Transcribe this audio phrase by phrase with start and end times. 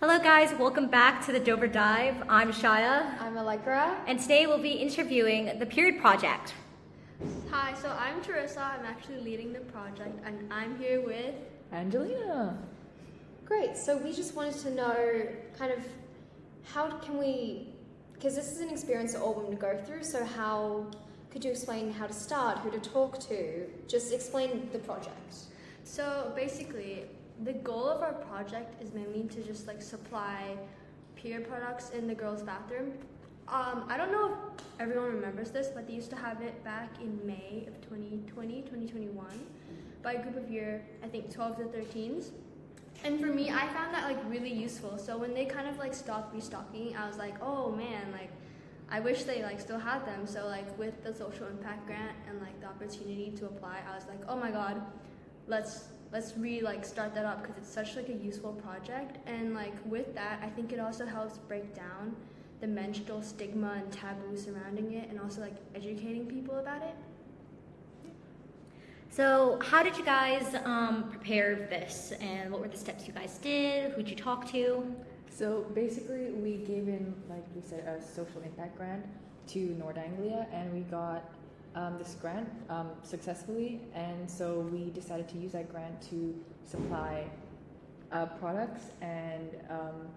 [0.00, 0.52] Hello, guys.
[0.58, 2.16] Welcome back to the Dover Dive.
[2.28, 3.96] I'm Shya, I'm Allegra.
[4.06, 6.54] and today we'll be interviewing the Period Project.
[7.50, 8.58] Hi, so I'm Charissa.
[8.58, 11.34] I'm actually leading the project, and I'm here with.
[11.72, 12.58] Angelina.
[13.46, 13.76] Great.
[13.76, 15.28] So we just wanted to know
[15.58, 15.80] kind of
[16.64, 17.68] how can we,
[18.12, 20.86] because this is an experience that all women go through, so how
[21.30, 23.66] could you explain how to start, who to talk to?
[23.88, 25.34] Just explain the project.
[25.84, 27.04] So basically,
[27.44, 30.56] the goal of our project is mainly to just like supply
[31.16, 32.92] period products in the girls' bathroom.
[33.48, 36.90] Um, I don't know if everyone remembers this, but they used to have it back
[37.00, 39.26] in May of 2020, 2021,
[40.02, 42.30] by a group of year, I think 12 to 13s.
[43.04, 44.98] And for me, I found that like really useful.
[44.98, 48.30] So when they kind of like stopped restocking, I was like, oh man, like
[48.90, 50.26] I wish they like still had them.
[50.26, 54.06] So like with the social impact grant and like the opportunity to apply, I was
[54.06, 54.80] like, oh my god,
[55.46, 59.18] let's let's re like start that up because it's such like a useful project.
[59.26, 62.14] And like with that, I think it also helps break down
[62.60, 66.94] the menstrual stigma and taboo surrounding it, and also like educating people about it.
[69.10, 73.38] So, how did you guys um, prepare this, and what were the steps you guys
[73.38, 73.92] did?
[73.92, 74.94] Who'd you talk to?
[75.30, 79.04] So basically, we gave in, like we said, a social impact grant
[79.48, 81.24] to Nord Anglia, and we got
[81.76, 83.80] um, this grant um, successfully.
[83.94, 87.28] And so we decided to use that grant to supply
[88.12, 90.08] uh, products and um,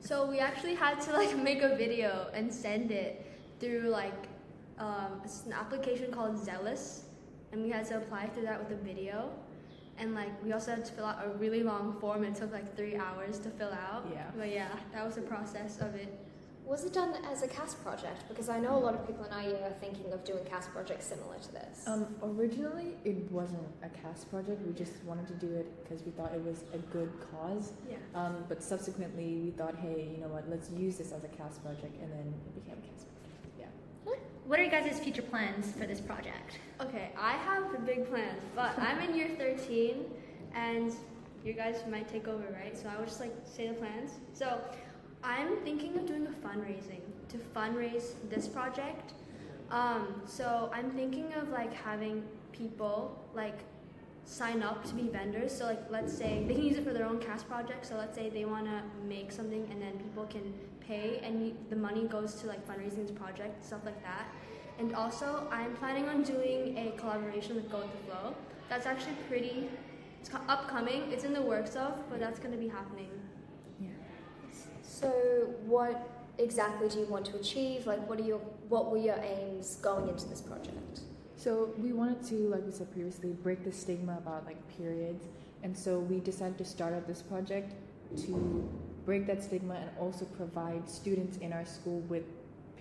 [0.00, 3.26] So we actually had to like make a video and send it
[3.58, 4.28] through like
[4.78, 7.04] um, it's an application called Zealous,
[7.50, 9.30] and we had to apply through that with a video.
[9.98, 12.22] And like we also had to fill out a really long form.
[12.22, 14.06] It took like three hours to fill out.
[14.12, 14.30] Yeah.
[14.36, 16.16] But yeah, that was the process of it.
[16.68, 18.28] Was it done as a CAS project?
[18.28, 20.66] Because I know a lot of people in our year are thinking of doing CAS
[20.66, 21.84] projects similar to this.
[21.86, 24.60] Um, originally, it wasn't a CAS project.
[24.66, 27.72] We just wanted to do it because we thought it was a good cause.
[27.90, 27.96] Yeah.
[28.14, 30.46] Um, but subsequently, we thought, hey, you know what?
[30.50, 33.58] Let's use this as a CAS project, and then it became a CAS project.
[33.58, 34.12] Yeah.
[34.44, 36.58] What are you guys' future plans for this project?
[36.82, 40.04] Okay, I have big plans, but I'm in year 13,
[40.54, 40.92] and
[41.46, 42.76] you guys might take over, right?
[42.76, 44.10] So I would just like say the plans.
[44.34, 44.60] So
[45.22, 49.12] I'm thinking of doing a fundraising to fundraise this project.
[49.70, 53.58] Um, so I'm thinking of like having people like
[54.24, 55.56] sign up to be vendors.
[55.56, 57.86] So like let's say they can use it for their own CAS project.
[57.86, 61.76] So let's say they want to make something and then people can pay and the
[61.76, 64.28] money goes to like fundraising this project, stuff like that.
[64.78, 68.34] And also I'm planning on doing a collaboration with Go with the Flow.
[68.68, 69.68] That's actually pretty
[70.20, 71.12] it's upcoming.
[71.12, 73.08] It's in the works of, but that's going to be happening.
[74.82, 75.08] So,
[75.66, 77.86] what exactly do you want to achieve?
[77.86, 78.38] Like, what are your
[78.68, 81.00] what were your aims going into this project?
[81.36, 85.26] So we wanted to, like we said previously, break the stigma about like periods,
[85.62, 87.74] and so we decided to start up this project
[88.24, 88.68] to
[89.04, 92.24] break that stigma and also provide students in our school with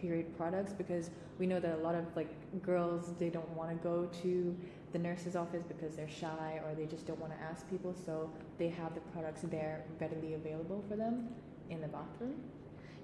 [0.02, 2.30] period products because we know that a lot of like
[2.62, 4.56] girls they don't want to go to
[4.94, 8.30] the nurse's office because they're shy or they just don't want to ask people so
[8.58, 11.28] they have the products there readily available for them
[11.70, 12.36] in the bathroom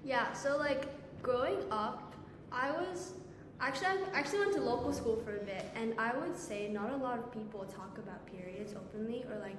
[0.04, 0.86] Yeah, so like
[1.22, 2.14] growing up,
[2.52, 3.14] I was
[3.60, 6.92] actually I actually went to local school for a bit, and I would say not
[6.92, 9.56] a lot of people talk about periods openly or like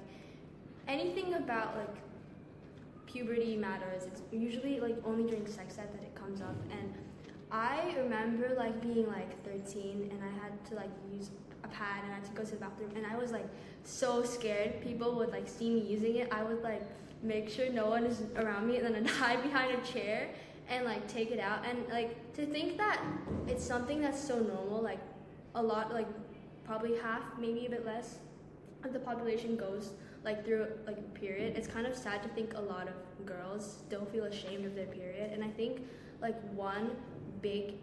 [0.86, 1.96] anything about like
[3.06, 4.04] puberty matters.
[4.04, 6.94] It's usually like only during sex ed that it comes up, and
[7.50, 11.30] I remember like being like 13 and I had to like use
[11.64, 13.46] a pad and I had to go to the bathroom and I was like
[13.84, 16.28] so scared people would like see me using it.
[16.32, 16.82] I would like
[17.22, 20.28] make sure no one is around me and then I'd hide behind a chair
[20.68, 21.64] and like take it out.
[21.66, 23.00] And like to think that
[23.46, 25.00] it's something that's so normal like
[25.54, 26.08] a lot like
[26.64, 28.18] probably half maybe a bit less
[28.84, 29.92] of the population goes
[30.24, 31.56] like through like a period.
[31.56, 34.86] It's kind of sad to think a lot of girls still feel ashamed of their
[34.86, 35.32] period.
[35.32, 35.82] And i think
[36.20, 36.90] like one
[37.42, 37.74] big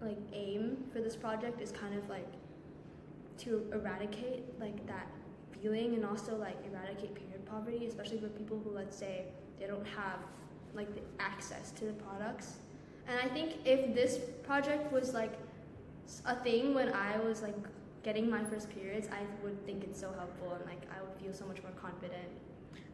[0.00, 2.32] like aim for this project is kind of like
[3.38, 5.06] to eradicate like that
[5.52, 9.24] feeling and also like eradicate period poverty especially for people who let's say
[9.58, 10.20] they don't have
[10.74, 12.54] like the access to the products
[13.08, 15.34] and i think if this project was like
[16.26, 17.54] a thing when i was like
[18.02, 21.32] getting my first periods i would think it's so helpful and like i would feel
[21.32, 22.28] so much more confident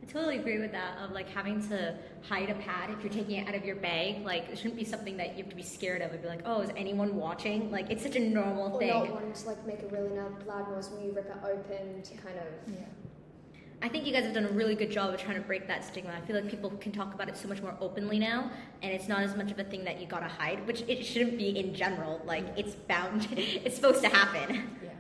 [0.03, 1.97] I totally agree with that of like having to
[2.29, 4.25] hide a pad if you're taking it out of your bag.
[4.25, 6.43] Like it shouldn't be something that you have to be scared of and be like,
[6.45, 7.71] oh, is anyone watching?
[7.73, 8.89] Like it's such a normal Or thing.
[8.91, 12.03] not wanting to like make a really loud, loud noise when you rip it open
[12.03, 12.75] to kind of.
[12.75, 12.85] yeah
[13.83, 15.85] I think you guys have done a really good job of trying to break that
[15.85, 16.11] stigma.
[16.11, 18.51] I feel like people can talk about it so much more openly now,
[18.83, 21.37] and it's not as much of a thing that you gotta hide, which it shouldn't
[21.37, 22.23] be in general.
[22.25, 24.71] Like it's bound, it's supposed to happen.
[24.83, 24.91] yeah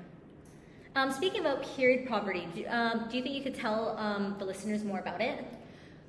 [0.95, 4.45] Um, speaking about period poverty, do, um, do you think you could tell um, the
[4.45, 5.45] listeners more about it?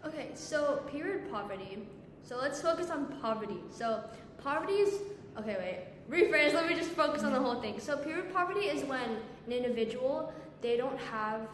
[0.05, 1.79] Okay, so period poverty.
[2.23, 3.59] So let's focus on poverty.
[3.71, 4.03] So
[4.43, 5.01] poverty is
[5.39, 5.87] okay.
[6.09, 6.53] Wait, rephrase.
[6.53, 7.79] Let me just focus on the whole thing.
[7.79, 11.47] So period poverty is when an individual they don't have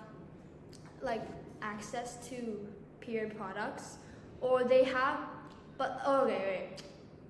[1.03, 1.23] like
[1.61, 2.59] access to
[3.01, 3.97] period products,
[4.41, 5.19] or they have,
[5.77, 6.83] but oh, okay, wait.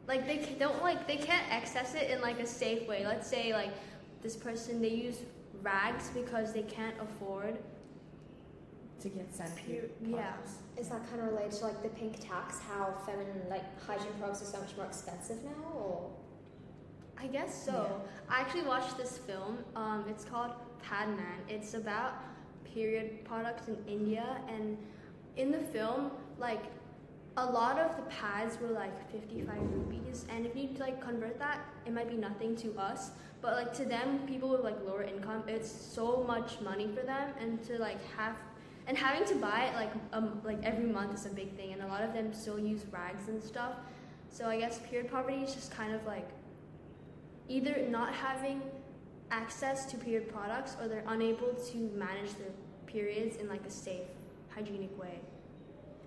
[0.08, 3.06] Like they ca- don't like they can't access it in like a safe way.
[3.06, 3.72] Let's say like
[4.22, 5.20] this person they use
[5.62, 7.58] rags because they can't afford
[9.02, 9.92] to get sent period.
[10.04, 10.34] to Yeah.
[10.78, 12.60] Is that kind of related to like the pink tax?
[12.60, 16.10] How feminine like hygiene products are so much more expensive now, or
[17.18, 18.02] I guess so.
[18.30, 19.60] I actually watched this film.
[19.76, 21.40] Um, it's called Padman.
[21.48, 22.16] It's about
[22.74, 24.78] period products in India, and
[25.38, 26.64] in the film, like
[27.38, 31.60] a lot of the pads were like 55 rupees, and if you like convert that,
[31.86, 33.12] it might be nothing to us,
[33.42, 37.30] but like to them, people with like lower income, it's so much money for them,
[37.40, 38.38] and to like have
[38.86, 41.81] and having to buy it like um like every month is a big thing, and
[41.81, 43.74] a lot of them still use rags and stuff.
[44.30, 46.28] So I guess period poverty is just kind of like
[47.50, 48.62] either not having
[49.31, 52.54] access to period products or they're unable to manage their
[52.98, 54.07] periods in like a safe,
[54.56, 55.19] hygienic way.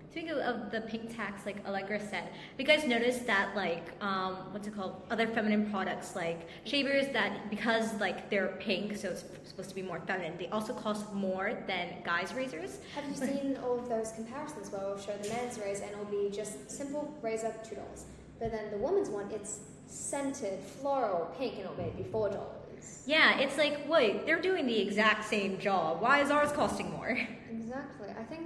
[0.09, 4.33] Speaking of- the pink tax, like Allegra said, have you guys noticed that like um,
[4.51, 5.01] what's it called?
[5.11, 9.83] Other feminine products like shavers that because like they're pink, so it's supposed to be
[9.83, 10.33] more feminine.
[10.39, 12.79] They also cost more than guys' razors.
[12.95, 16.05] have you seen all of those comparisons where we'll show the men's razor and it'll
[16.05, 18.05] be just simple razor two dollars,
[18.39, 22.66] but then the woman's one it's scented, floral, pink, and it'll maybe four dollars.
[23.05, 26.01] Yeah, it's like wait, they're doing the exact same job.
[26.01, 27.17] Why is ours costing more?
[27.49, 28.07] Exactly.
[28.17, 28.43] I think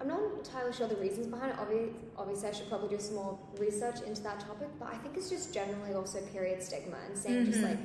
[0.00, 1.56] I'm not entirely sure the reasons behind it.
[1.58, 4.68] Obviously, obviously, I should probably do some more research into that topic.
[4.78, 7.68] But I think it's just generally also period stigma and saying just Mhm.
[7.70, 7.78] like,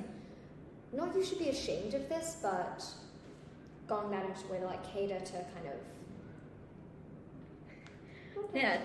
[0.91, 2.85] not you should be ashamed of this, but
[3.87, 5.79] going that extra way to like cater to kind of.
[8.53, 8.79] Yeah.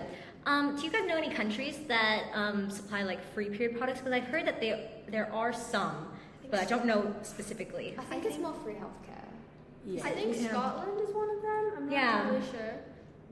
[0.45, 3.99] Um, do you guys know any countries that um, supply like free period products?
[3.99, 6.07] Because I've heard that they, there are some,
[6.49, 7.95] but I don't know specifically.
[7.97, 9.25] I think it's more free healthcare.
[9.85, 10.03] Yeah.
[10.05, 10.49] I think Yeah.
[10.49, 11.71] Scotland is one of them.
[11.77, 12.23] I'm not Yeah.
[12.23, 12.73] totally sure.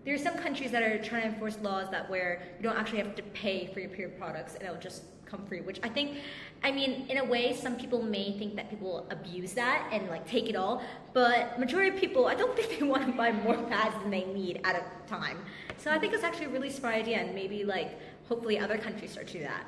[0.06, 3.00] There are some countries that are trying to enforce laws that where you don't actually
[3.00, 5.60] have to pay for your period products and it'll just come free.
[5.60, 6.20] Which I think,
[6.64, 10.26] I mean, in a way, some people may think that people abuse that and like
[10.26, 10.82] take it all,
[11.12, 14.24] but majority of people, I don't think they want to buy more pads than they
[14.24, 15.40] need at a time.
[15.78, 18.00] So I think it's actually a really smart idea, and maybe like
[18.30, 19.66] hopefully other countries start to do that.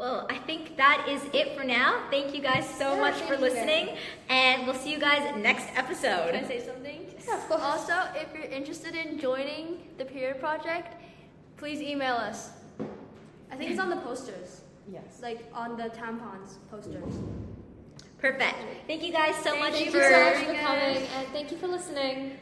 [0.00, 2.04] Well, I think that is it for now.
[2.10, 3.40] Thank you guys so Yeah, much thank for you.
[3.42, 3.98] listening,
[4.30, 6.32] and we'll see you guys next episode.
[6.32, 7.00] Can I say something?
[7.28, 7.60] Yeah, of course.
[7.60, 9.66] Also, if you're interested in joining
[9.98, 10.96] the Period Project,
[11.58, 12.48] please email us.
[13.52, 15.20] I think it's on the posters, Yes.
[15.20, 17.12] like on the tampons posters.
[18.16, 18.54] Perfect.
[18.86, 20.14] Thank you guys so Thank much you Thank for.
[20.14, 22.38] so much for coming, and thank you for listening.